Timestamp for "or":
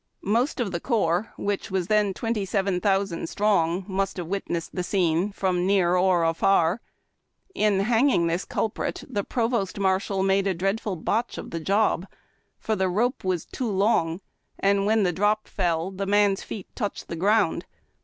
5.95-6.23